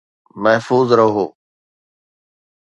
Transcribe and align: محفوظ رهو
محفوظ 0.35 0.91
رهو 0.91 1.33